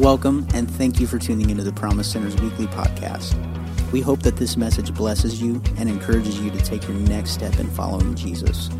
[0.00, 3.34] Welcome, and thank you for tuning into the Promise Center's weekly podcast.
[3.92, 7.58] We hope that this message blesses you and encourages you to take your next step
[7.58, 8.70] in following Jesus.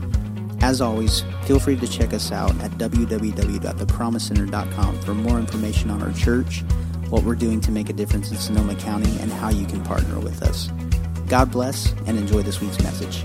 [0.62, 6.14] As always, feel free to check us out at www.thepromisecenter.com for more information on our
[6.14, 6.62] church,
[7.10, 10.18] what we're doing to make a difference in Sonoma County, and how you can partner
[10.20, 10.70] with us.
[11.26, 13.22] God bless and enjoy this week's message.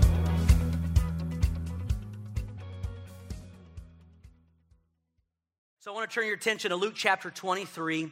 [6.16, 8.10] Turn your attention to Luke chapter 23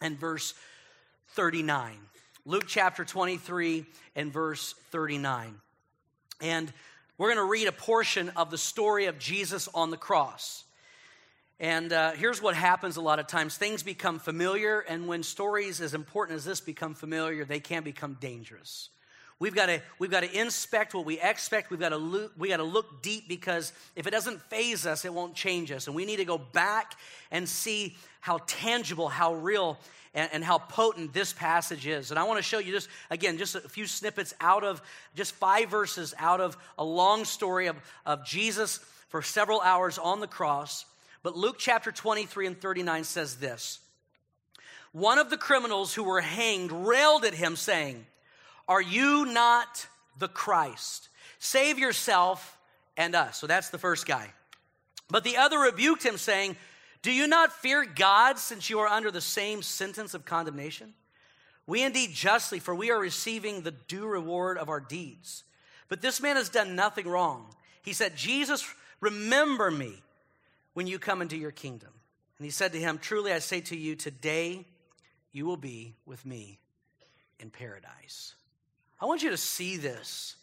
[0.00, 0.54] and verse
[1.32, 1.94] 39.
[2.46, 3.84] Luke chapter 23
[4.16, 5.54] and verse 39.
[6.40, 6.72] And
[7.18, 10.64] we're going to read a portion of the story of Jesus on the cross.
[11.60, 15.82] And uh, here's what happens a lot of times things become familiar, and when stories
[15.82, 18.88] as important as this become familiar, they can become dangerous.
[19.38, 21.70] We've got to we've got to inspect what we expect.
[21.70, 25.04] We've got to look, we got to look deep because if it doesn't faze us,
[25.04, 25.86] it won't change us.
[25.86, 26.94] And we need to go back
[27.30, 29.78] and see how tangible, how real,
[30.14, 32.10] and, and how potent this passage is.
[32.10, 34.80] And I want to show you just again just a few snippets out of
[35.16, 40.20] just five verses out of a long story of, of Jesus for several hours on
[40.20, 40.86] the cross.
[41.24, 43.80] But Luke chapter 23 and 39 says this.
[44.92, 48.06] One of the criminals who were hanged railed at him, saying,
[48.68, 49.86] are you not
[50.18, 51.08] the Christ?
[51.38, 52.58] Save yourself
[52.96, 53.38] and us.
[53.38, 54.30] So that's the first guy.
[55.10, 56.56] But the other rebuked him, saying,
[57.02, 60.94] Do you not fear God since you are under the same sentence of condemnation?
[61.66, 65.44] We indeed justly, for we are receiving the due reward of our deeds.
[65.88, 67.46] But this man has done nothing wrong.
[67.82, 68.66] He said, Jesus,
[69.00, 70.02] remember me
[70.72, 71.90] when you come into your kingdom.
[72.38, 74.66] And he said to him, Truly I say to you, today
[75.32, 76.58] you will be with me
[77.38, 78.34] in paradise.
[79.04, 80.34] I want you to see this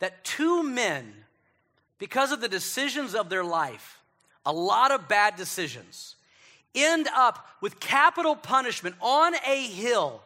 [0.00, 1.14] that two men,
[2.00, 4.00] because of the decisions of their life,
[4.44, 6.16] a lot of bad decisions,
[6.74, 10.20] end up with capital punishment on a hill.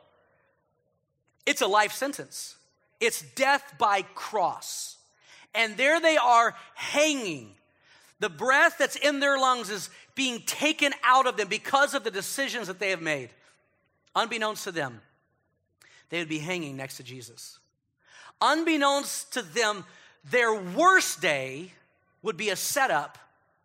[1.44, 2.56] It's a life sentence,
[2.98, 4.96] it's death by cross.
[5.54, 7.56] And there they are hanging.
[8.20, 12.10] The breath that's in their lungs is being taken out of them because of the
[12.10, 13.28] decisions that they have made.
[14.14, 15.02] Unbeknownst to them,
[16.08, 17.58] they would be hanging next to Jesus.
[18.40, 19.84] Unbeknownst to them,
[20.30, 21.72] their worst day
[22.22, 23.18] would be a setup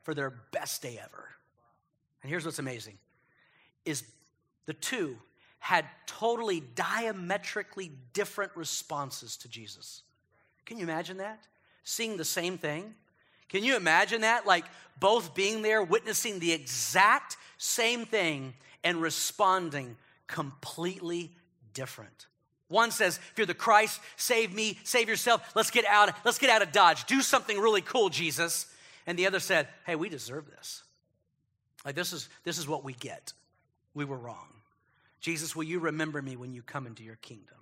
[0.04, 1.30] for their best day ever.
[2.22, 2.98] And here's what's amazing
[3.86, 4.04] is
[4.66, 5.18] the two
[5.60, 10.02] had totally diametrically different responses to Jesus.
[10.66, 11.44] Can you imagine that?
[11.84, 12.96] Seeing the same thing?
[13.50, 14.48] Can you imagine that?
[14.48, 14.66] Like
[15.00, 21.32] both being there, witnessing the exact same thing and responding completely
[21.74, 22.28] different.
[22.72, 25.52] One says, if you're the Christ, save me, save yourself.
[25.56, 27.06] Let's get out, let's get out of Dodge.
[27.06, 28.66] Do something really cool, Jesus.
[29.06, 30.82] And the other said, hey, we deserve this.
[31.86, 33.34] Like this is this is what we get.
[33.94, 34.48] We were wrong.
[35.20, 37.58] Jesus, will you remember me when you come into your kingdom?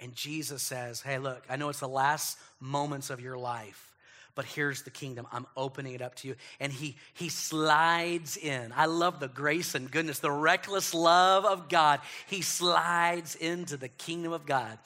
[0.00, 3.91] And Jesus says, Hey, look, I know it's the last moments of your life,
[4.34, 5.26] but here's the kingdom.
[5.30, 6.36] I'm opening it up to you.
[6.58, 8.72] And he, he slides in.
[8.74, 12.00] I love the grace and goodness, the reckless love of God.
[12.26, 14.78] He slides into the kingdom of God.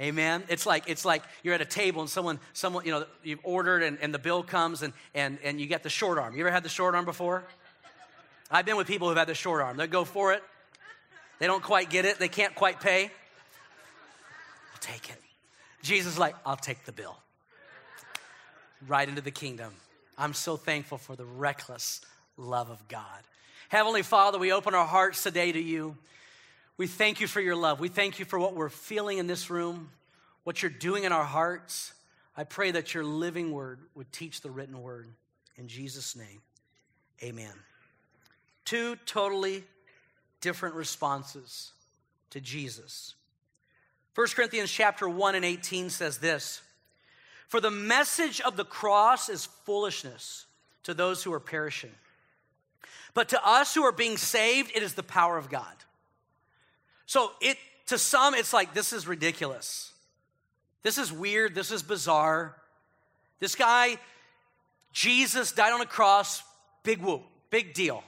[0.00, 0.42] Amen.
[0.48, 3.82] It's like it's like you're at a table and someone someone you know you've ordered
[3.82, 6.34] and, and the bill comes and and and you get the short arm.
[6.34, 7.44] You ever had the short arm before?
[8.50, 9.76] I've been with people who've had the short arm.
[9.76, 10.42] They go for it.
[11.38, 12.18] They don't quite get it.
[12.18, 13.04] They can't quite pay.
[14.72, 15.16] I'll take it.
[15.82, 17.16] Jesus is like, I'll take the bill
[18.86, 19.72] right into the kingdom.
[20.16, 22.00] I'm so thankful for the reckless
[22.36, 23.22] love of God.
[23.68, 25.96] Heavenly Father, we open our hearts today to you.
[26.76, 27.78] We thank you for your love.
[27.78, 29.90] We thank you for what we're feeling in this room,
[30.44, 31.92] what you're doing in our hearts.
[32.36, 35.08] I pray that your living word would teach the written word.
[35.56, 36.40] In Jesus' name,
[37.22, 37.52] amen.
[38.64, 39.64] Two totally
[40.40, 41.72] different responses
[42.30, 43.14] to Jesus.
[44.14, 46.62] 1 Corinthians chapter 1 and 18 says this
[47.50, 50.46] for the message of the cross is foolishness
[50.84, 51.90] to those who are perishing.
[53.12, 55.74] But to us who are being saved, it is the power of God.
[57.06, 59.92] So it to some it's like this is ridiculous.
[60.84, 62.54] This is weird, this is bizarre.
[63.40, 63.98] This guy
[64.92, 66.44] Jesus died on a cross,
[66.84, 68.04] big whoop, big deal.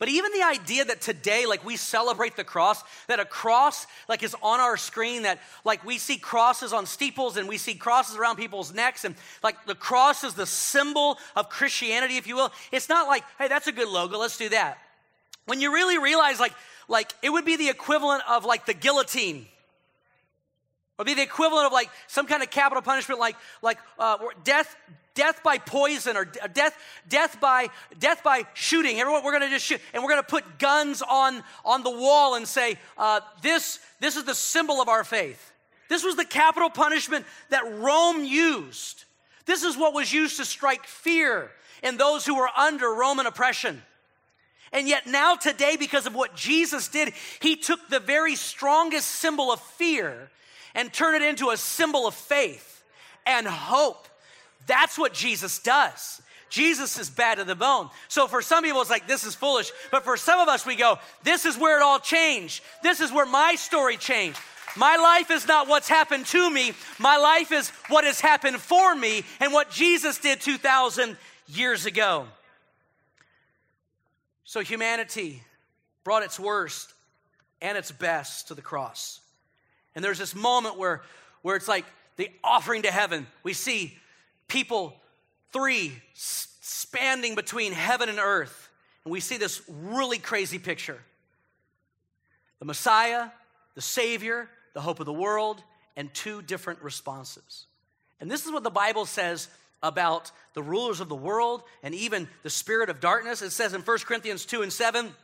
[0.00, 4.22] But even the idea that today, like we celebrate the cross, that a cross like
[4.22, 8.16] is on our screen, that like we see crosses on steeples and we see crosses
[8.16, 12.50] around people's necks, and like the cross is the symbol of Christianity, if you will.
[12.72, 14.78] It's not like, hey, that's a good logo, let's do that.
[15.44, 16.54] When you really realize, like,
[16.88, 19.48] like it would be the equivalent of like the guillotine
[21.00, 24.76] Or be the equivalent of like some kind of capital punishment, like like uh, death,
[25.14, 26.76] death by poison, or death,
[27.08, 27.68] death by
[27.98, 29.00] death by shooting.
[29.00, 31.90] Everyone, we're going to just shoot, and we're going to put guns on on the
[31.90, 35.52] wall and say, uh, "This this is the symbol of our faith."
[35.88, 39.04] This was the capital punishment that Rome used.
[39.46, 41.50] This is what was used to strike fear
[41.82, 43.80] in those who were under Roman oppression.
[44.70, 49.50] And yet, now, today, because of what Jesus did, he took the very strongest symbol
[49.50, 50.28] of fear
[50.74, 52.82] and turn it into a symbol of faith
[53.26, 54.08] and hope.
[54.66, 56.22] That's what Jesus does.
[56.48, 57.88] Jesus is bad to the bone.
[58.08, 59.70] So for some people, it's like, this is foolish.
[59.90, 62.62] But for some of us, we go, this is where it all changed.
[62.82, 64.38] This is where my story changed.
[64.76, 66.72] My life is not what's happened to me.
[66.98, 71.16] My life is what has happened for me and what Jesus did 2,000
[71.48, 72.26] years ago.
[74.44, 75.42] So humanity
[76.02, 76.92] brought its worst
[77.62, 79.20] and its best to the cross.
[79.94, 81.02] And there's this moment where,
[81.42, 81.84] where it's like
[82.16, 83.26] the offering to heaven.
[83.42, 83.96] We see
[84.48, 84.94] people,
[85.52, 88.68] three, spanning between heaven and earth.
[89.04, 90.98] And we see this really crazy picture
[92.58, 93.28] the Messiah,
[93.74, 95.62] the Savior, the hope of the world,
[95.96, 97.66] and two different responses.
[98.20, 99.48] And this is what the Bible says
[99.82, 103.40] about the rulers of the world and even the spirit of darkness.
[103.40, 105.14] It says in 1 Corinthians 2 and 7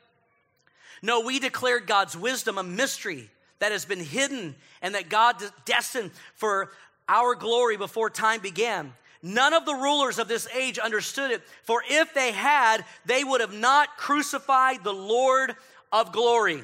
[1.02, 6.10] No, we declared God's wisdom a mystery that has been hidden and that God destined
[6.34, 6.70] for
[7.08, 8.92] our glory before time began.
[9.22, 13.40] None of the rulers of this age understood it, for if they had, they would
[13.40, 15.56] have not crucified the Lord
[15.90, 16.62] of glory.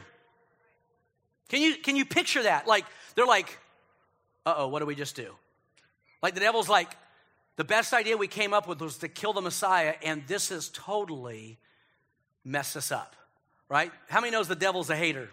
[1.48, 2.66] Can you, can you picture that?
[2.66, 2.84] Like,
[3.14, 3.58] they're like,
[4.46, 5.32] uh oh, what do we just do?
[6.22, 6.96] Like, the devil's like,
[7.56, 10.68] the best idea we came up with was to kill the Messiah, and this has
[10.68, 11.58] totally
[12.44, 13.14] messed us up,
[13.68, 13.92] right?
[14.08, 15.30] How many knows the devil's a hater?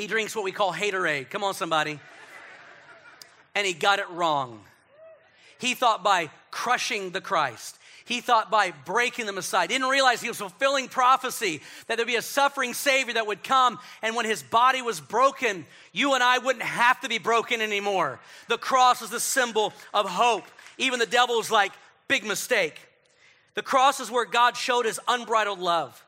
[0.00, 1.28] He drinks what we call haterade.
[1.28, 2.00] Come on, somebody.
[3.54, 4.62] And he got it wrong.
[5.58, 9.68] He thought by crushing the Christ, he thought by breaking the Messiah.
[9.68, 13.78] Didn't realize he was fulfilling prophecy that there'd be a suffering Savior that would come,
[14.00, 18.20] and when his body was broken, you and I wouldn't have to be broken anymore.
[18.48, 20.46] The cross is the symbol of hope.
[20.78, 21.72] Even the devil's like,
[22.08, 22.80] big mistake.
[23.54, 26.02] The cross is where God showed his unbridled love.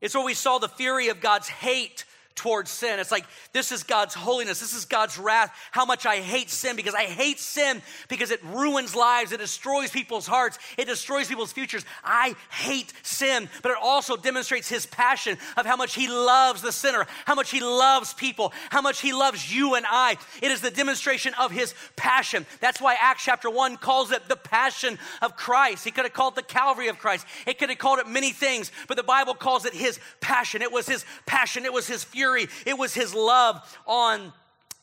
[0.00, 2.04] It's where we saw the fury of God's hate
[2.34, 2.98] towards sin.
[2.98, 4.60] It's like, this is God's holiness.
[4.60, 5.52] This is God's wrath.
[5.72, 9.32] How much I hate sin because I hate sin because it ruins lives.
[9.32, 10.58] It destroys people's hearts.
[10.78, 11.84] It destroys people's futures.
[12.02, 16.72] I hate sin, but it also demonstrates his passion of how much he loves the
[16.72, 20.16] sinner, how much he loves people, how much he loves you and I.
[20.40, 22.46] It is the demonstration of his passion.
[22.60, 25.84] That's why Acts chapter 1 calls it the passion of Christ.
[25.84, 27.26] He could have called it the Calvary of Christ.
[27.46, 30.62] It could have called it many things, but the Bible calls it his passion.
[30.62, 31.64] It was his passion.
[31.64, 33.56] It was his fury fury, it was his love
[33.86, 34.30] on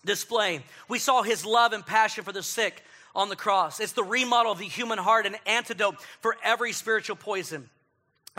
[0.03, 0.63] display.
[0.89, 3.79] We saw his love and passion for the sick on the cross.
[3.79, 7.69] It's the remodel of the human heart, an antidote for every spiritual poison.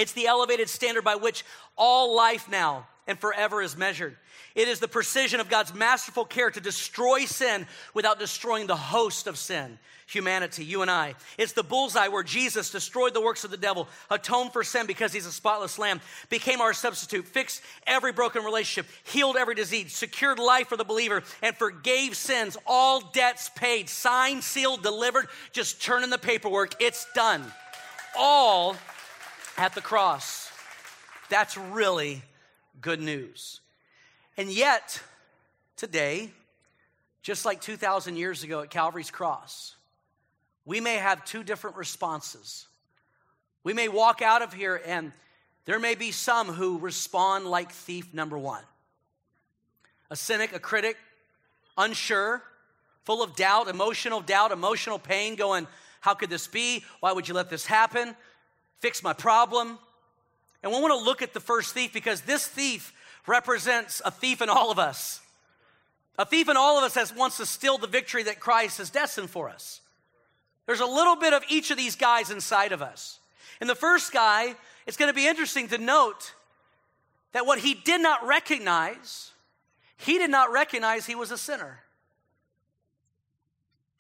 [0.01, 1.45] It's the elevated standard by which
[1.77, 4.15] all life now and forever is measured.
[4.55, 9.27] It is the precision of God's masterful care to destroy sin without destroying the host
[9.27, 11.15] of sin, humanity, you and I.
[11.39, 15.13] It's the bullseye where Jesus destroyed the works of the devil, atoned for sin because
[15.13, 20.39] he's a spotless lamb, became our substitute, fixed every broken relationship, healed every disease, secured
[20.39, 25.29] life for the believer, and forgave sins, all debts paid, signed, sealed, delivered.
[25.53, 26.75] Just turn in the paperwork.
[26.81, 27.45] It's done.
[28.19, 28.77] All
[29.57, 30.51] at the cross.
[31.31, 32.23] That's really
[32.81, 33.61] good news.
[34.37, 35.01] And yet,
[35.77, 36.31] today,
[37.23, 39.75] just like 2,000 years ago at Calvary's cross,
[40.65, 42.67] we may have two different responses.
[43.65, 45.13] We may walk out of here and
[45.65, 48.63] there may be some who respond like thief number one
[50.11, 50.97] a cynic, a critic,
[51.77, 52.43] unsure,
[53.05, 55.67] full of doubt, emotional doubt, emotional pain, going,
[56.01, 56.85] How could this be?
[57.01, 58.17] Why would you let this happen?
[58.81, 59.79] Fix my problem.
[60.63, 62.93] And we want to look at the first thief because this thief
[63.27, 65.21] represents a thief in all of us.
[66.19, 68.91] A thief in all of us has wants to steal the victory that Christ has
[68.91, 69.81] destined for us.
[70.67, 73.21] There's a little bit of each of these guys inside of us.
[73.61, 74.55] In the first guy,
[74.87, 76.35] it's going to be interesting to note
[77.33, 79.31] that what he did not recognize,
[79.97, 81.81] he did not recognize he was a sinner.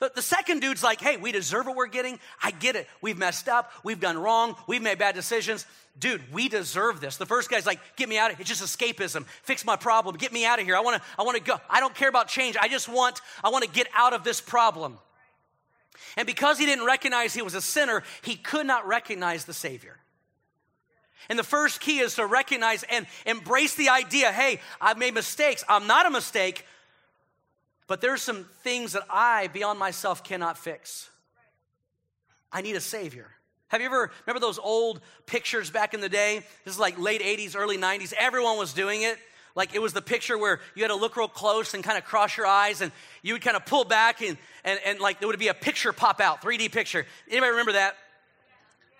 [0.00, 2.21] The, the second dude's like, hey, we deserve what we're getting.
[2.43, 2.87] I get it.
[3.00, 3.73] We've messed up.
[3.83, 4.55] We've done wrong.
[4.67, 5.67] We've made bad decisions.
[5.99, 7.17] Dude, we deserve this.
[7.17, 8.43] The first guy's like, get me out of here.
[8.43, 9.26] It's just escapism.
[9.43, 10.17] Fix my problem.
[10.17, 10.76] Get me out of here.
[10.76, 11.57] I wanna, I wanna go.
[11.69, 12.57] I don't care about change.
[12.57, 14.99] I just want, I wanna get out of this problem.
[16.17, 19.97] And because he didn't recognize he was a sinner, he could not recognize the Savior.
[21.28, 25.64] And the first key is to recognize and embrace the idea hey, I've made mistakes.
[25.69, 26.64] I'm not a mistake.
[27.88, 31.11] But there's some things that I, beyond myself, cannot fix.
[32.52, 33.26] I need a Savior.
[33.68, 36.42] Have you ever remember those old pictures back in the day?
[36.64, 38.12] This is like late 80s, early 90s.
[38.16, 39.18] Everyone was doing it.
[39.54, 42.04] Like it was the picture where you had to look real close and kind of
[42.04, 42.92] cross your eyes and
[43.23, 45.92] you would kind of pull back and, and, and like there would be a picture
[45.92, 47.04] pop out, 3D picture.
[47.28, 47.97] Anybody remember that?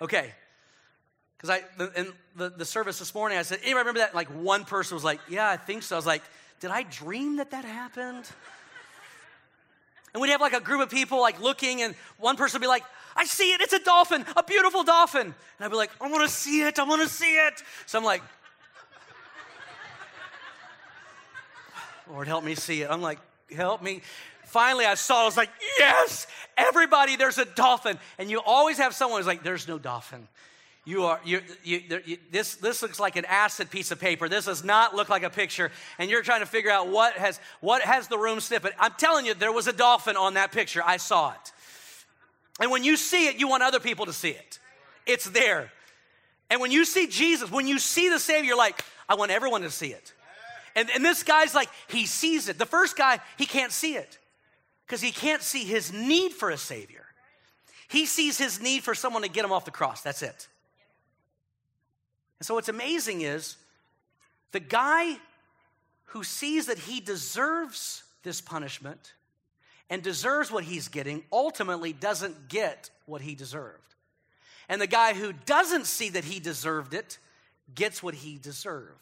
[0.01, 0.33] Okay.
[1.37, 4.15] Because I, in the, the service this morning, I said, anybody remember that?
[4.15, 5.95] Like one person was like, yeah, I think so.
[5.95, 6.23] I was like,
[6.61, 8.29] did I dream that that happened?
[10.13, 12.69] And we'd have like a group of people like looking, and one person would be
[12.69, 12.85] like,
[13.15, 15.27] I see it, it's a dolphin, a beautiful dolphin.
[15.27, 17.63] And I'd be like, I wanna see it, I wanna see it.
[17.87, 18.23] So I'm like,
[22.11, 22.91] Lord, help me see it.
[22.91, 23.19] I'm like,
[23.55, 24.03] help me.
[24.45, 27.99] Finally, I saw, I was like, yes, everybody, there's a dolphin.
[28.19, 30.27] And you always have someone who's like, there's no dolphin.
[30.89, 34.27] You are, you, you, you, this, this looks like an acid piece of paper.
[34.27, 35.71] This does not look like a picture.
[35.99, 38.71] And you're trying to figure out what has, what has the room sniffing.
[38.81, 40.81] I'm telling you, there was a dolphin on that picture.
[40.83, 41.53] I saw it.
[42.59, 44.59] And when you see it, you want other people to see it.
[45.05, 45.71] It's there.
[46.49, 49.61] And when you see Jesus, when you see the Savior, you're like, I want everyone
[49.61, 50.15] to see it.
[50.75, 52.59] And, and this guy's like, he sees it.
[52.59, 54.17] The first guy, he can't see it
[54.87, 57.05] because he can't see his need for a Savior.
[57.89, 60.01] He sees his need for someone to get him off the cross.
[60.01, 60.49] That's it.
[62.39, 63.57] And so what's amazing is
[64.53, 65.17] the guy
[66.07, 69.13] who sees that he deserves this punishment
[69.91, 73.95] and deserves what he's getting ultimately doesn't get what he deserved.
[74.69, 77.19] And the guy who doesn't see that he deserved it
[77.75, 78.95] gets what he deserved.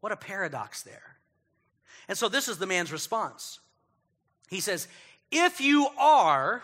[0.00, 1.16] What a paradox there.
[2.08, 3.60] And so this is the man's response.
[4.48, 4.88] He says,
[5.30, 6.62] If you are,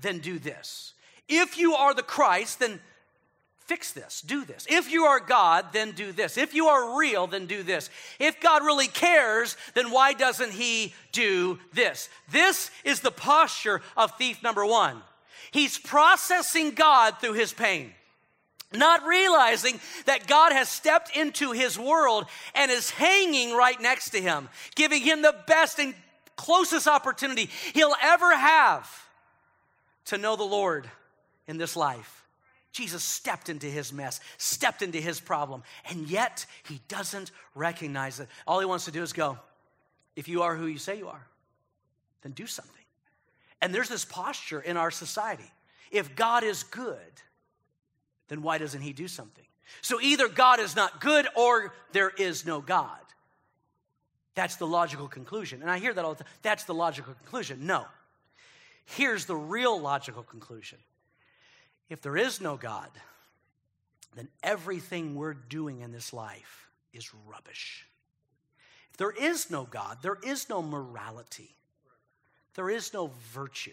[0.00, 0.94] then do this.
[1.28, 2.80] If you are the Christ, then
[3.66, 4.66] fix this, do this.
[4.68, 6.36] If you are God, then do this.
[6.36, 7.90] If you are real, then do this.
[8.18, 12.08] If God really cares, then why doesn't He do this?
[12.30, 15.00] This is the posture of thief number one.
[15.50, 17.92] He's processing God through his pain
[18.74, 24.20] not realizing that God has stepped into his world and is hanging right next to
[24.20, 25.94] him, giving him the best and
[26.36, 28.88] closest opportunity he'll ever have
[30.06, 30.88] to know the Lord
[31.46, 32.21] in this life.
[32.72, 38.28] Jesus stepped into his mess, stepped into his problem, and yet he doesn't recognize it.
[38.46, 39.38] All he wants to do is go,
[40.16, 41.26] if you are who you say you are,
[42.22, 42.74] then do something.
[43.60, 45.50] And there's this posture in our society.
[45.90, 46.96] If God is good,
[48.28, 49.44] then why doesn't he do something?
[49.82, 52.98] So either God is not good or there is no God.
[54.34, 55.60] That's the logical conclusion.
[55.60, 56.32] And I hear that all the time.
[56.40, 57.66] That's the logical conclusion.
[57.66, 57.84] No.
[58.86, 60.78] Here's the real logical conclusion.
[61.88, 62.90] If there is no God,
[64.14, 67.86] then everything we're doing in this life is rubbish.
[68.90, 71.54] If there is no God, there is no morality,
[72.54, 73.72] there is no virtue.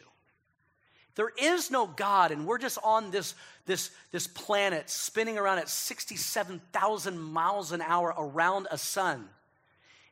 [1.16, 3.36] There is no God, and we're just on this,
[3.66, 9.28] this, this planet spinning around at 67,000 miles an hour around a sun.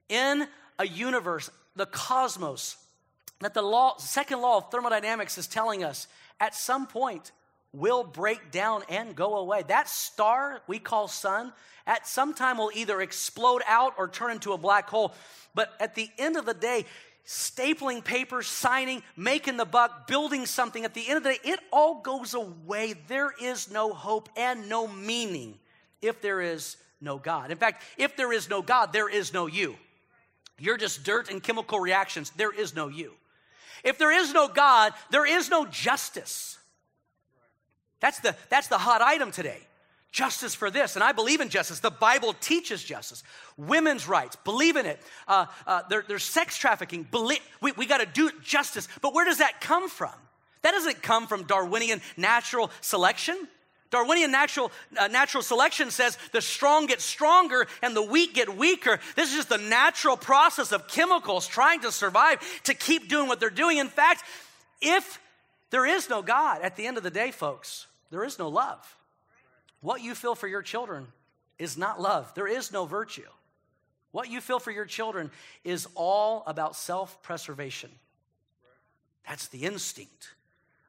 [0.10, 2.76] In a universe, the cosmos,
[3.40, 6.08] that the law, second law of thermodynamics is telling us
[6.42, 7.32] at some point
[7.74, 9.64] will break down and go away.
[9.68, 11.54] That star we call sun,
[11.86, 15.14] at some time will either explode out or turn into a black hole.
[15.54, 16.86] But at the end of the day,
[17.26, 21.60] stapling paper, signing, making the buck, building something, at the end of the day, it
[21.72, 22.96] all goes away.
[23.08, 25.58] There is no hope and no meaning
[26.02, 27.52] if there is no God.
[27.52, 29.76] In fact, if there is no God, there is no you.
[30.60, 32.32] You're just dirt and chemical reactions.
[32.32, 33.14] There is no you.
[33.84, 36.57] If there is no God, there is no justice.
[38.00, 39.60] That's the, that's the hot item today
[40.12, 40.96] justice for this.
[40.96, 41.80] And I believe in justice.
[41.80, 43.24] The Bible teaches justice.
[43.56, 45.00] Women's rights, believe in it.
[45.28, 47.04] Uh, uh, there, there's sex trafficking.
[47.04, 48.88] Believe, we we got to do justice.
[49.02, 50.14] But where does that come from?
[50.64, 53.48] That doesn't come from Darwinian natural selection.
[53.90, 59.00] Darwinian natural, uh, natural selection says the strong get stronger and the weak get weaker.
[59.16, 63.40] This is just the natural process of chemicals trying to survive to keep doing what
[63.40, 63.78] they're doing.
[63.78, 64.24] In fact,
[64.82, 65.22] if
[65.70, 68.96] there is no God at the end of the day, folks, there is no love.
[69.82, 71.08] What you feel for your children
[71.60, 73.28] is not love, there is no virtue.
[74.12, 75.32] What you feel for your children
[75.64, 77.92] is all about self preservation.
[79.28, 80.30] That's the instinct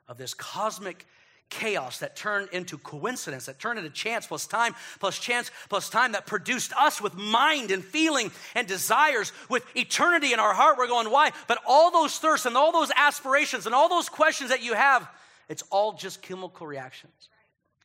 [0.06, 1.06] of this cosmic
[1.50, 6.12] chaos that turned into coincidence, that turned into chance plus time plus chance plus time
[6.12, 10.78] that produced us with mind and feeling and desires with eternity in our heart.
[10.78, 11.32] We're going, why?
[11.46, 15.08] But all those thirsts and all those aspirations and all those questions that you have,
[15.48, 17.28] it's all just chemical reactions.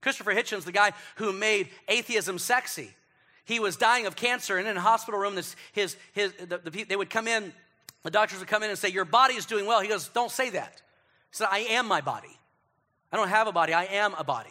[0.01, 2.93] Christopher Hitchens, the guy who made atheism sexy,
[3.46, 6.84] he was dying of cancer, and in a hospital room, this, his, his, the, the,
[6.84, 7.53] they would come in
[8.03, 9.82] The doctors would come in and say, Your body is doing well.
[9.82, 10.82] He goes, Don't say that.
[11.32, 12.38] He said, I am my body.
[13.13, 14.50] I don't have a body, I am a body.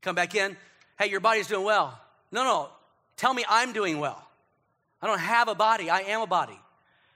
[0.00, 0.56] Come back in,
[0.98, 1.98] Hey, your body's doing well.
[2.32, 2.68] No, no,
[3.16, 4.22] tell me I'm doing well.
[5.02, 6.58] I don't have a body, I am a body.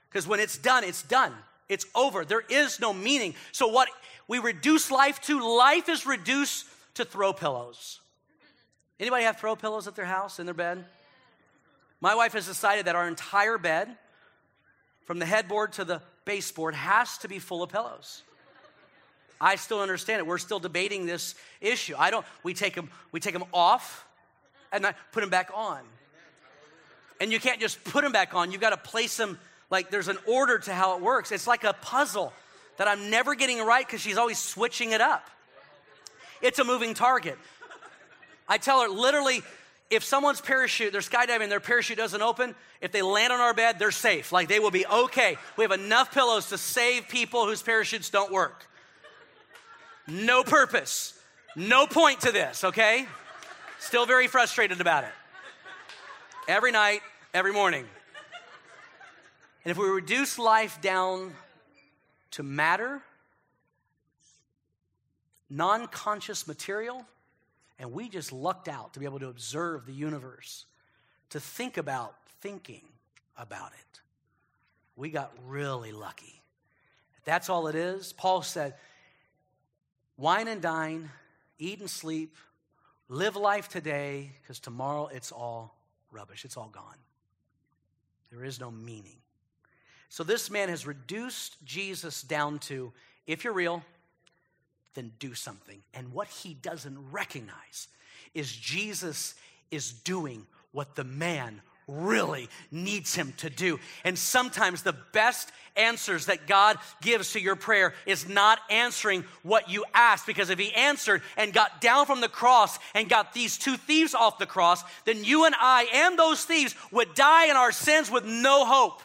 [0.09, 1.33] Because when it's done, it's done.
[1.67, 2.25] It's over.
[2.25, 3.33] There is no meaning.
[3.53, 3.87] So, what
[4.27, 8.01] we reduce life to, life is reduced to throw pillows.
[8.99, 10.83] Anybody have throw pillows at their house, in their bed?
[12.01, 13.89] My wife has decided that our entire bed,
[15.05, 18.21] from the headboard to the baseboard, has to be full of pillows.
[19.41, 20.27] I still understand it.
[20.27, 21.95] We're still debating this issue.
[21.97, 24.05] I don't, we take them, we take them off
[24.71, 25.79] and I put them back on.
[27.19, 28.51] And you can't just put them back on.
[28.51, 29.39] You've got to place them
[29.71, 31.31] like there's an order to how it works.
[31.31, 32.31] It's like a puzzle
[32.77, 35.27] that I'm never getting right because she's always switching it up.
[36.41, 37.37] It's a moving target.
[38.47, 39.41] I tell her literally,
[39.89, 43.79] if someone's parachute, they're skydiving, their parachute doesn't open, if they land on our bed,
[43.79, 44.31] they're safe.
[44.31, 45.37] Like they will be okay.
[45.57, 48.67] We have enough pillows to save people whose parachutes don't work.
[50.07, 51.13] No purpose,
[51.55, 53.05] no point to this, okay?
[53.79, 55.11] Still very frustrated about it.
[56.47, 57.01] Every night,
[57.33, 57.85] every morning.
[59.63, 61.33] And if we reduce life down
[62.31, 63.01] to matter,
[65.49, 67.05] non conscious material,
[67.77, 70.65] and we just lucked out to be able to observe the universe,
[71.29, 72.83] to think about thinking
[73.37, 74.01] about it.
[74.95, 76.41] We got really lucky.
[77.23, 78.75] That's all it is, Paul said,
[80.21, 81.09] wine and dine,
[81.57, 82.37] eat and sleep,
[83.09, 85.75] live life today, because tomorrow it's all
[86.11, 86.45] rubbish.
[86.45, 86.97] It's all gone.
[88.31, 89.17] There is no meaning.
[90.09, 92.93] So this man has reduced Jesus down to
[93.25, 93.83] if you're real,
[94.93, 95.81] then do something.
[95.93, 97.87] And what he doesn't recognize
[98.35, 99.33] is Jesus
[99.71, 101.61] is doing what the man
[101.91, 103.79] really needs him to do.
[104.03, 109.69] And sometimes the best answers that God gives to your prayer is not answering what
[109.69, 110.25] you asked.
[110.25, 114.13] Because if he answered and got down from the cross and got these two thieves
[114.13, 118.09] off the cross, then you and I and those thieves would die in our sins
[118.09, 119.01] with no hope.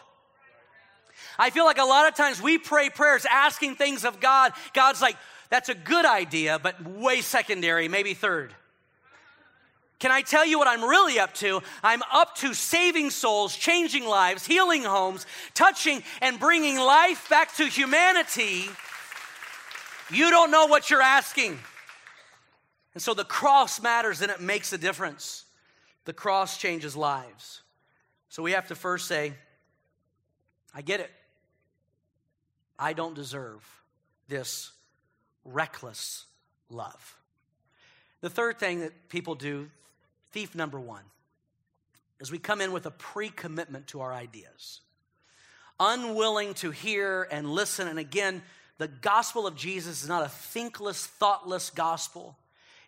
[1.39, 4.53] I feel like a lot of times we pray prayers asking things of God.
[4.73, 5.17] God's like,
[5.51, 8.55] that's a good idea, but way secondary, maybe third.
[9.99, 11.63] Can I tell you what I'm really up to?
[11.83, 17.67] I'm up to saving souls, changing lives, healing homes, touching and bringing life back to
[17.67, 18.67] humanity.
[20.11, 21.59] You don't know what you're asking.
[22.93, 25.45] And so the cross matters and it makes a difference.
[26.05, 27.63] The cross changes lives.
[28.29, 29.33] So we have to first say,
[30.75, 31.11] I get it.
[32.79, 33.65] I don't deserve
[34.29, 34.73] this
[35.45, 36.27] reckless
[36.69, 37.17] love.
[38.21, 39.71] The third thing that people do
[40.37, 41.01] Thief number one
[42.21, 44.83] is we come in with a pre commitment to our ideas,
[45.81, 47.89] unwilling to hear and listen.
[47.89, 48.43] And again,
[48.77, 52.37] the gospel of Jesus is not a thinkless, thoughtless gospel.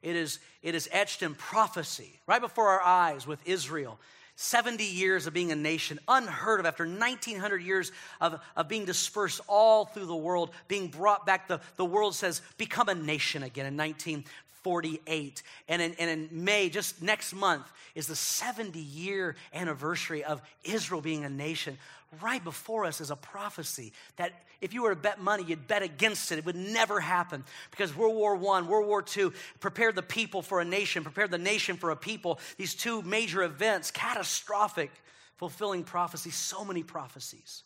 [0.02, 3.98] It is, it is etched in prophecy right before our eyes with Israel.
[4.36, 9.40] 70 years of being a nation, unheard of after 1900 years of, of being dispersed
[9.48, 11.48] all through the world, being brought back.
[11.48, 14.24] The, the world says, become a nation again in 19,
[14.68, 15.42] 48.
[15.66, 21.00] And in, and in May, just next month, is the 70 year anniversary of Israel
[21.00, 21.78] being a nation.
[22.20, 25.82] Right before us is a prophecy that if you were to bet money, you'd bet
[25.82, 26.38] against it.
[26.38, 30.60] It would never happen because World War I, World War II prepared the people for
[30.60, 32.38] a nation, prepared the nation for a people.
[32.58, 34.90] These two major events, catastrophic,
[35.36, 37.62] fulfilling prophecy, so many prophecies.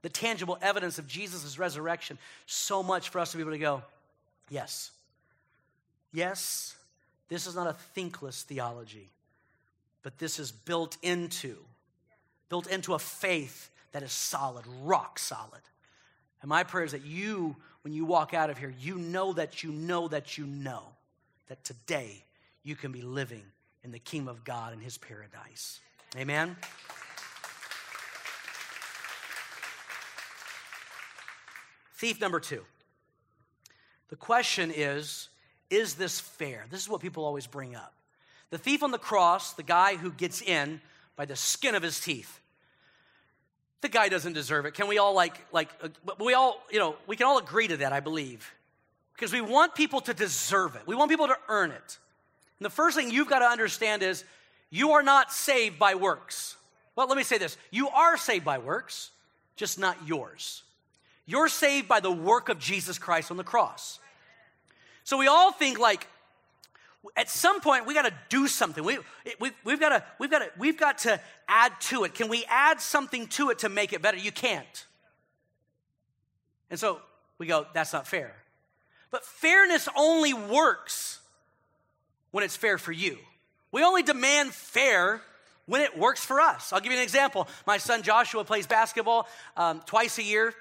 [0.00, 2.16] The tangible evidence of Jesus' resurrection,
[2.46, 3.82] so much for us to be able to go,
[4.48, 4.92] yes,
[6.16, 6.74] Yes,
[7.28, 9.10] this is not a thinkless theology,
[10.02, 11.56] but this is built into,
[12.48, 15.60] built into a faith that is solid, rock solid.
[16.40, 19.62] And my prayer is that you, when you walk out of here, you know that
[19.62, 20.84] you know that you know
[21.48, 22.24] that today
[22.62, 23.44] you can be living
[23.84, 25.80] in the kingdom of God and his paradise.
[26.16, 26.56] Amen.
[31.96, 32.64] Thief number two.
[34.08, 35.28] The question is
[35.70, 36.64] is this fair?
[36.70, 37.92] This is what people always bring up.
[38.50, 40.80] The thief on the cross, the guy who gets in
[41.16, 42.40] by the skin of his teeth,
[43.80, 44.74] the guy doesn't deserve it.
[44.74, 47.76] Can we all like, like, uh, we all, you know, we can all agree to
[47.78, 48.52] that, I believe.
[49.14, 50.82] Because we want people to deserve it.
[50.86, 51.98] We want people to earn it.
[52.58, 54.24] And the first thing you've got to understand is
[54.70, 56.56] you are not saved by works.
[56.94, 59.10] Well, let me say this you are saved by works,
[59.56, 60.62] just not yours.
[61.26, 63.98] You're saved by the work of Jesus Christ on the cross.
[65.06, 66.08] So we all think like,
[67.16, 68.82] at some point we got to do something.
[68.82, 68.98] We,
[69.38, 72.14] we, we've got to, we've got to, we've got to add to it.
[72.14, 74.16] Can we add something to it to make it better?
[74.16, 74.86] You can't.
[76.70, 77.00] And so
[77.38, 78.34] we go, that's not fair.
[79.12, 81.20] But fairness only works
[82.32, 83.16] when it's fair for you.
[83.70, 85.22] We only demand fair
[85.66, 86.72] when it works for us.
[86.72, 87.46] I'll give you an example.
[87.64, 90.52] My son Joshua plays basketball um, twice a year.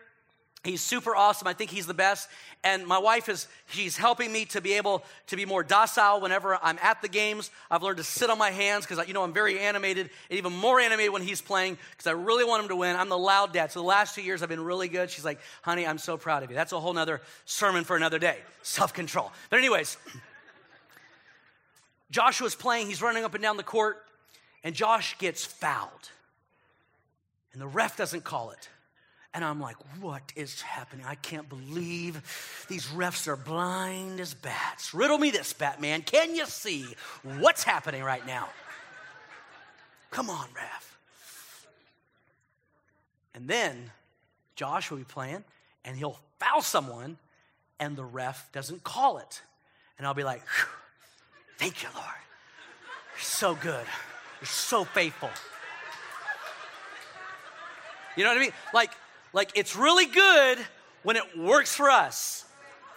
[0.65, 1.47] He's super awesome.
[1.47, 2.27] I think he's the best.
[2.63, 6.57] And my wife is, she's helping me to be able to be more docile whenever
[6.61, 7.51] I'm at the games.
[7.69, 10.51] I've learned to sit on my hands because, you know, I'm very animated and even
[10.51, 12.95] more animated when he's playing because I really want him to win.
[12.95, 13.71] I'm the loud dad.
[13.71, 15.09] So the last two years I've been really good.
[15.09, 16.55] She's like, honey, I'm so proud of you.
[16.55, 18.39] That's a whole nother sermon for another day.
[18.63, 19.31] Self control.
[19.49, 19.97] But, anyways,
[22.09, 22.87] Joshua's playing.
[22.87, 24.03] He's running up and down the court.
[24.63, 26.09] And Josh gets fouled.
[27.53, 28.69] And the ref doesn't call it.
[29.35, 31.05] And I'm like, what is happening?
[31.05, 32.21] I can't believe
[32.69, 34.93] these refs are blind as bats.
[34.93, 36.03] Riddle me this, Batman.
[36.03, 36.85] Can you see
[37.21, 38.47] what's happening right now?
[40.09, 40.97] Come on, ref.
[43.35, 43.91] And then
[44.55, 45.43] Josh will be playing
[45.83, 47.17] and he'll foul someone
[47.77, 49.41] and the ref doesn't call it.
[49.97, 50.43] And I'll be like,
[51.57, 52.07] thank you, Lord.
[53.15, 53.85] You're so good.
[54.39, 55.29] You're so faithful.
[58.15, 58.53] You know what I mean?
[58.73, 58.91] Like,
[59.35, 60.57] like it's really good
[61.03, 62.45] when it works for us.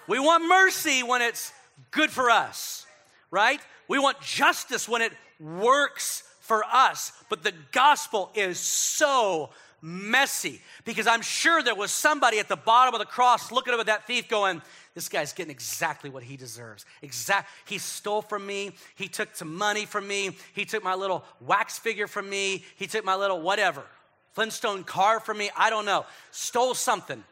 [0.07, 1.53] We want mercy when it's
[1.91, 2.87] good for us,
[3.31, 3.61] right?
[3.89, 7.13] We want justice when it works for us.
[7.29, 9.51] But the gospel is so
[9.83, 13.87] messy because I'm sure there was somebody at the bottom of the cross looking at
[13.87, 14.63] that thief going,
[14.95, 16.87] this guy's getting exactly what he deserves.
[17.03, 17.51] Exact.
[17.67, 18.73] He stole from me.
[18.95, 20.37] He took some money from me.
[20.55, 22.65] He took my little wax figure from me.
[22.77, 23.83] He took my little whatever.
[24.39, 27.25] Flintstone car from me, I don't know, stole something.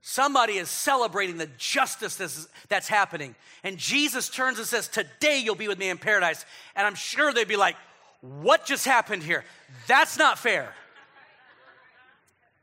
[0.00, 3.34] Somebody is celebrating the justice that's, happening.
[3.62, 6.46] And Jesus turns and says, Today you'll be with me in paradise.
[6.74, 7.76] And I'm sure they'd be like,
[8.22, 9.44] What just happened here?
[9.86, 10.72] That's not fair.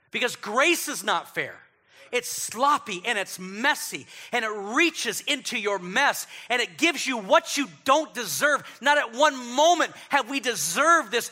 [0.09, 1.53] Because grace is not fair.
[2.11, 7.19] It's sloppy and it's messy and it reaches into your mess and it gives you
[7.19, 8.63] what you don't deserve.
[8.81, 11.29] Not at one moment have we deserved this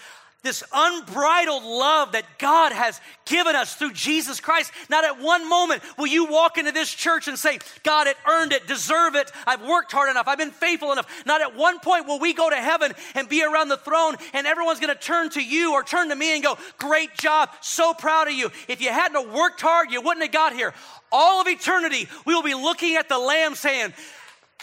[0.47, 4.71] this unbridled love that God has given us through Jesus Christ.
[4.89, 8.53] Not at one moment will you walk into this church and say, God, it earned
[8.53, 9.29] it, deserve it.
[9.45, 10.27] I've worked hard enough.
[10.27, 11.07] I've been faithful enough.
[11.25, 14.47] Not at one point will we go to heaven and be around the throne and
[14.47, 17.49] everyone's going to turn to you or turn to me and go, great job.
[17.59, 18.49] So proud of you.
[18.69, 20.73] If you hadn't worked hard, you wouldn't have got here.
[21.11, 23.93] All of eternity, we will be looking at the Lamb saying,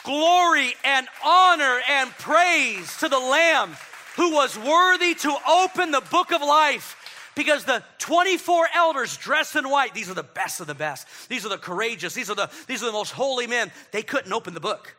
[0.02, 3.76] glory and honor and praise to the Lamb
[4.16, 6.96] who was worthy to open the book of life.
[7.34, 11.08] Because the 24 elders dressed in white these are the best of the best.
[11.28, 12.14] These are the courageous.
[12.14, 13.72] These are the these are the most holy men.
[13.90, 14.96] They couldn't open the book.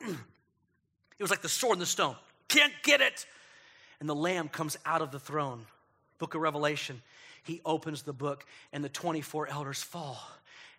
[1.16, 2.16] It was like the sword in the stone.
[2.48, 3.24] Can't get it.
[4.00, 5.64] And the lamb comes out of the throne.
[6.18, 7.00] Book of revelation.
[7.44, 10.18] He opens the book and the 24 elders fall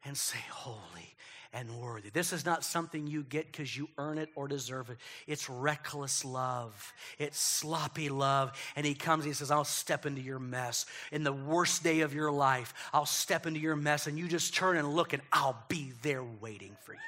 [0.03, 1.14] and say holy
[1.53, 2.09] and worthy.
[2.09, 4.97] This is not something you get because you earn it or deserve it.
[5.27, 8.51] It's reckless love, it's sloppy love.
[8.75, 10.85] And he comes, and he says, I'll step into your mess.
[11.11, 14.53] In the worst day of your life, I'll step into your mess, and you just
[14.53, 16.99] turn and look, and I'll be there waiting for you.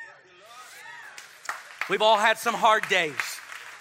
[1.90, 3.14] We've all had some hard days.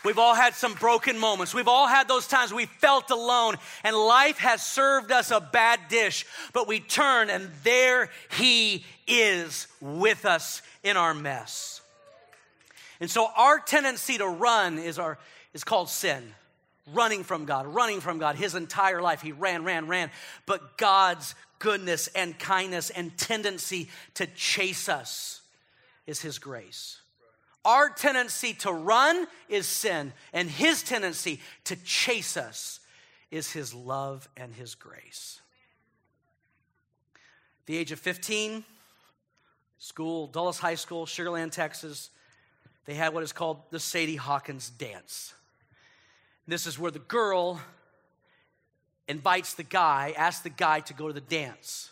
[0.07, 1.53] We've all had some broken moments.
[1.53, 5.81] We've all had those times we felt alone and life has served us a bad
[5.89, 11.81] dish, but we turn and there He is with us in our mess.
[13.01, 15.19] And so our tendency to run is, our,
[15.53, 16.23] is called sin.
[16.95, 18.37] Running from God, running from God.
[18.37, 20.13] His entire life, he ran, ran, ran.
[20.47, 25.41] But God's goodness and kindness and tendency to chase us
[26.07, 27.01] is His grace.
[27.67, 32.79] Our tendency to run is sin, and his tendency to chase us
[33.33, 35.41] is his love and his grace.
[37.67, 38.65] the age of 15,
[39.79, 42.11] school, Dulles High School, Sugar Land, Texas,
[42.85, 45.35] they had what is called the Sadie Hawkins dance.
[46.47, 47.61] This is where the girl
[49.09, 51.91] invites the guy, asks the guy to go to the dance.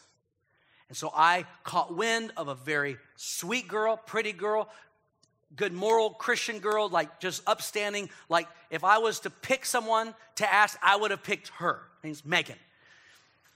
[0.89, 4.69] And so I caught wind of a very sweet girl, pretty girl,
[5.57, 8.11] good moral Christian girl, like just upstanding.
[8.29, 11.75] Like if I was to pick someone to ask, I would have picked her.
[11.75, 12.57] Her name's Megan.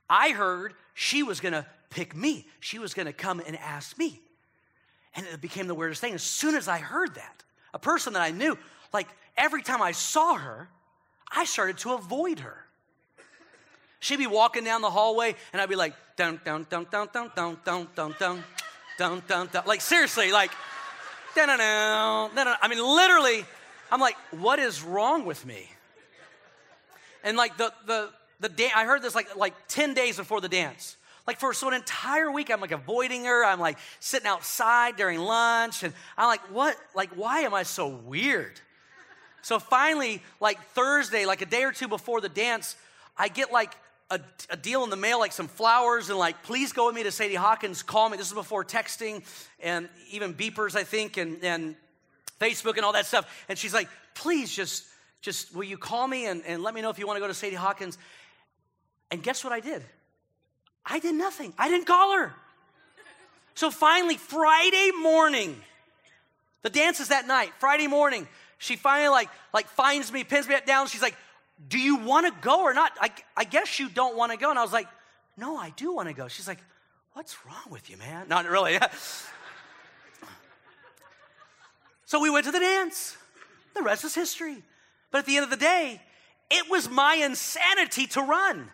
[0.08, 2.46] I heard she was gonna pick me.
[2.60, 4.20] She was gonna come and ask me.
[5.14, 6.14] And it became the weirdest thing.
[6.14, 7.42] As soon as I heard that,
[7.74, 8.56] a person that I knew,
[8.92, 10.68] like every time I saw her,
[11.30, 12.64] I started to avoid her.
[14.00, 17.30] She'd be walking down the hallway, and I'd be like, down, down, down, down, down,
[17.34, 18.44] down, down, down,
[18.98, 19.62] down, down, down.
[19.66, 20.52] Like seriously, like
[21.38, 22.56] da-na-na, da-na-na.
[22.60, 23.44] I mean, literally,
[23.90, 25.70] I'm like, what is wrong with me?
[27.22, 30.48] And like the the the da- I heard this like like 10 days before the
[30.48, 30.96] dance.
[31.26, 33.44] Like for so an entire week, I'm like avoiding her.
[33.44, 36.76] I'm like sitting outside during lunch, and I'm like, what?
[36.94, 38.60] Like, why am I so weird?
[39.42, 42.76] So finally, like Thursday, like a day or two before the dance,
[43.16, 43.74] I get like
[44.10, 47.02] a, a, deal in the mail, like some flowers, and like, please go with me
[47.02, 47.82] to Sadie Hawkins.
[47.82, 48.16] Call me.
[48.16, 49.22] This is before texting
[49.60, 51.76] and even beepers, I think, and, and
[52.40, 53.44] Facebook and all that stuff.
[53.48, 54.84] And she's like, please just,
[55.20, 57.26] just will you call me and, and let me know if you want to go
[57.26, 57.98] to Sadie Hawkins?
[59.10, 59.82] And guess what I did?
[60.84, 61.52] I did nothing.
[61.58, 62.32] I didn't call her.
[63.54, 65.60] So finally, Friday morning,
[66.62, 67.52] the dance is that night.
[67.58, 70.86] Friday morning, she finally like like finds me, pins me down.
[70.86, 71.16] She's like,
[71.66, 74.50] "Do you want to go or not?" I, I guess you don't want to go.
[74.50, 74.88] And I was like,
[75.36, 76.60] "No, I do want to go." She's like,
[77.14, 78.78] "What's wrong with you, man?" Not really.
[82.06, 83.16] so we went to the dance.
[83.74, 84.62] The rest is history.
[85.10, 86.02] But at the end of the day,
[86.50, 88.70] it was my insanity to run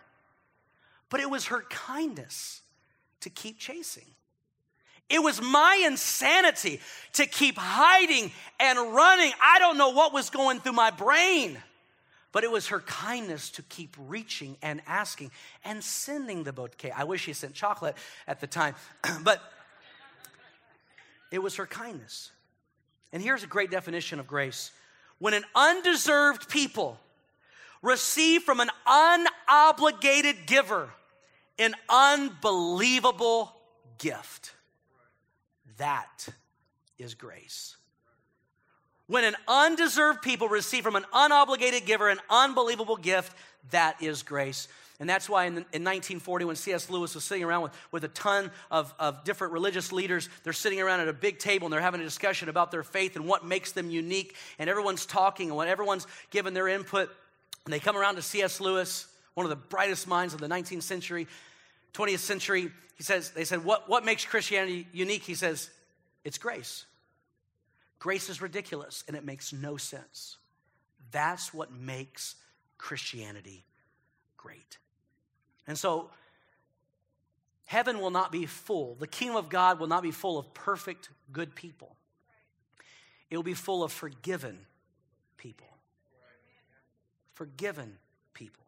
[1.09, 2.61] but it was her kindness
[3.21, 4.03] to keep chasing.
[5.09, 6.81] It was my insanity
[7.13, 9.31] to keep hiding and running.
[9.41, 11.57] I don't know what was going through my brain,
[12.35, 15.31] but it was her kindness to keep reaching and asking
[15.63, 16.91] and sending the bouquet.
[16.91, 17.95] I wish she sent chocolate
[18.27, 18.75] at the time,
[19.23, 19.41] but
[21.31, 22.31] it was her kindness.
[23.13, 24.73] And here's a great definition of grace
[25.17, 26.99] when an undeserved people
[27.81, 30.89] receive from an unobligated giver
[31.57, 33.55] an unbelievable
[33.97, 34.51] gift.
[35.77, 36.27] That
[36.97, 37.77] is grace.
[39.07, 43.35] When an undeserved people receive from an unobligated giver an unbelievable gift,
[43.71, 44.67] that is grace.
[44.99, 46.89] And that's why in, in 1940, when C.S.
[46.89, 50.79] Lewis was sitting around with, with a ton of, of different religious leaders, they're sitting
[50.79, 53.45] around at a big table and they're having a discussion about their faith and what
[53.45, 54.35] makes them unique.
[54.57, 57.09] And everyone's talking and when everyone's giving their input,
[57.65, 58.61] and they come around to C.S.
[58.61, 61.27] Lewis, one of the brightest minds of the 19th century,
[61.93, 62.71] 20th century.
[62.95, 65.23] He says, they said, what, what makes Christianity unique?
[65.23, 65.69] He says,
[66.23, 66.85] it's grace.
[67.99, 70.37] Grace is ridiculous and it makes no sense.
[71.11, 72.35] That's what makes
[72.77, 73.65] Christianity
[74.37, 74.77] great.
[75.67, 76.09] And so,
[77.65, 78.95] heaven will not be full.
[78.95, 81.95] The kingdom of God will not be full of perfect, good people.
[83.29, 84.59] It will be full of forgiven
[85.37, 85.67] people.
[87.33, 87.97] Forgiven
[88.33, 88.63] people.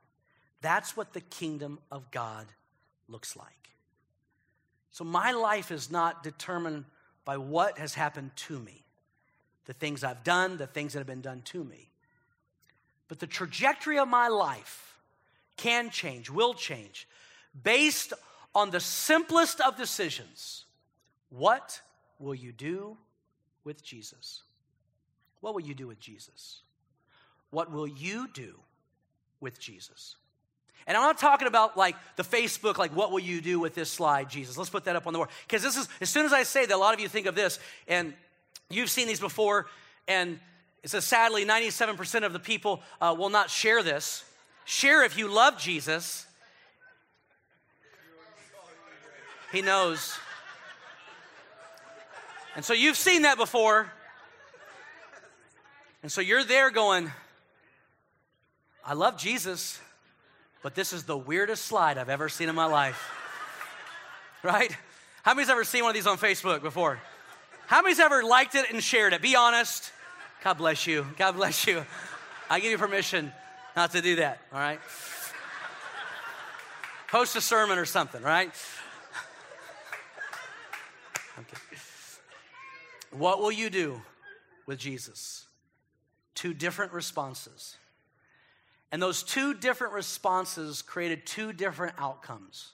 [0.61, 2.47] That's what the kingdom of God
[3.07, 3.69] looks like.
[4.91, 6.85] So my life is not determined
[7.23, 8.83] by what has happened to me,
[9.67, 11.89] the things I've done, the things that have been done to me.
[13.07, 14.97] But the trajectory of my life
[15.57, 17.07] can change, will change,
[17.63, 18.13] based
[18.55, 20.65] on the simplest of decisions.
[21.29, 21.81] What
[22.19, 22.97] will you do
[23.63, 24.41] with Jesus?
[25.41, 26.61] What will you do with Jesus?
[27.49, 28.55] What will you do
[29.39, 30.15] with Jesus?
[30.85, 33.91] And I'm not talking about like the Facebook, like what will you do with this
[33.91, 34.57] slide, Jesus?
[34.57, 35.29] Let's put that up on the board.
[35.45, 37.35] Because this is, as soon as I say that, a lot of you think of
[37.35, 38.13] this, and
[38.69, 39.67] you've seen these before,
[40.07, 40.39] and
[40.83, 44.23] it says sadly 97% of the people uh, will not share this.
[44.65, 46.25] Share if you love Jesus.
[49.51, 50.17] He knows.
[52.55, 53.91] And so you've seen that before.
[56.03, 57.11] And so you're there going,
[58.85, 59.79] I love Jesus
[60.67, 63.13] but this is the weirdest slide I've ever seen in my life.
[64.43, 64.71] Right?
[65.23, 67.01] How many's ever seen one of these on Facebook before?
[67.67, 69.21] How many's ever liked it and shared it?
[69.21, 69.91] Be honest.
[70.41, 71.05] God bless you.
[71.17, 71.85] God bless you.
[72.49, 73.33] I give you permission
[73.75, 74.79] not to do that, all right?
[77.09, 78.51] Post a sermon or something, right?
[81.39, 81.57] Okay.
[83.11, 84.01] What will you do
[84.65, 85.45] with Jesus?
[86.35, 87.75] Two different responses.
[88.93, 92.71] And those two different responses created two different outcomes.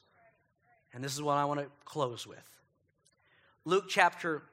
[0.93, 2.47] And this is what I want to close with
[3.65, 4.43] Luke chapter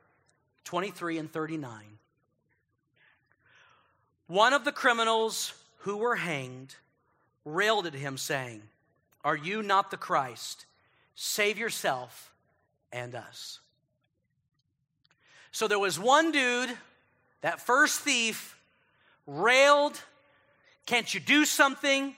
[0.64, 1.72] 23 and 39.
[4.26, 6.74] One of the criminals who were hanged
[7.44, 8.62] railed at him, saying,
[9.24, 10.66] Are you not the Christ?
[11.14, 12.32] Save yourself
[12.92, 13.60] and us.
[15.52, 16.70] So there was one dude,
[17.40, 18.56] that first thief,
[19.26, 20.00] railed
[20.90, 22.16] can't you do something?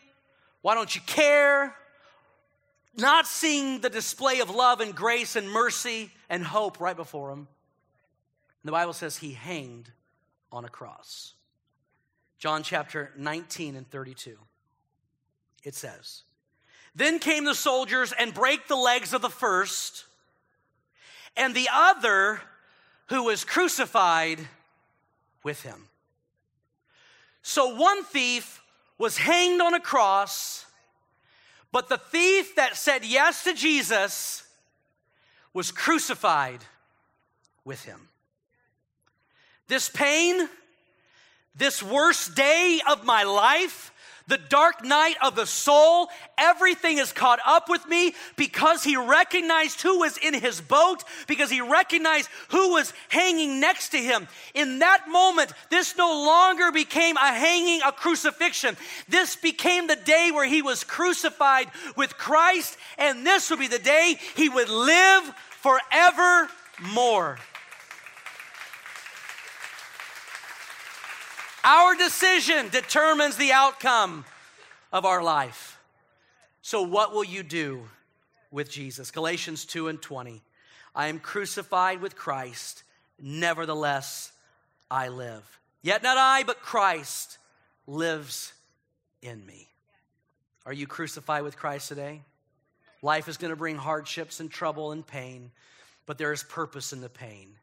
[0.63, 1.77] Why don't you care?
[2.97, 7.49] Not seeing the display of love and grace and mercy and hope right before him.
[8.64, 9.90] The Bible says he hanged
[10.51, 11.35] on a cross.
[12.38, 14.37] John chapter 19 and 32.
[15.64, 16.22] It says,
[16.94, 20.05] Then came the soldiers and brake the legs of the first,
[21.37, 22.40] and the other
[23.07, 24.38] who was crucified
[25.42, 25.88] with him.
[27.42, 28.62] So one thief
[28.98, 30.66] was hanged on a cross,
[31.72, 34.44] but the thief that said yes to Jesus
[35.53, 36.61] was crucified
[37.64, 38.09] with him.
[39.73, 40.51] This pain,
[41.57, 43.91] this worst day of my life,
[44.27, 49.81] the dark night of the soul, everything is caught up with me because he recognized
[49.81, 54.29] who was in his boat, because he recognized who was hanging next to him.
[54.53, 58.77] In that moment, this no longer became a hanging, a crucifixion.
[59.09, 63.79] This became the day where he was crucified with Christ, and this would be the
[63.79, 65.33] day he would live
[65.63, 67.39] forevermore.
[71.64, 74.25] Our decision determines the outcome
[74.92, 75.79] of our life.
[76.61, 77.83] So, what will you do
[78.51, 79.11] with Jesus?
[79.11, 80.42] Galatians 2 and 20.
[80.94, 82.83] I am crucified with Christ,
[83.20, 84.33] nevertheless,
[84.90, 85.61] I live.
[85.83, 87.38] Yet not I, but Christ
[87.87, 88.53] lives
[89.22, 89.68] in me.
[90.66, 92.22] Are you crucified with Christ today?
[93.03, 95.51] Life is going to bring hardships and trouble and pain,
[96.07, 97.55] but there is purpose in the pain.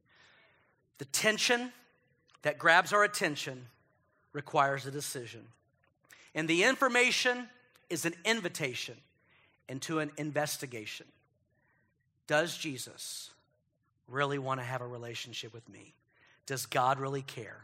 [0.97, 1.71] The tension
[2.41, 3.65] that grabs our attention
[4.33, 5.41] requires a decision.
[6.35, 7.47] And the information
[7.89, 8.95] is an invitation
[9.67, 11.05] into an investigation.
[12.27, 13.31] Does Jesus
[14.07, 15.93] really want to have a relationship with me?
[16.45, 17.61] Does God really care?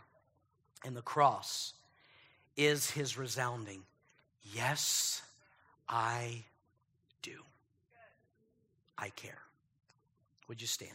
[0.84, 1.74] And the cross
[2.58, 3.82] is his resounding,
[4.54, 5.24] Yes,
[5.90, 6.44] I
[7.24, 7.40] do.
[8.98, 9.40] I care.
[10.48, 10.92] Would you stand?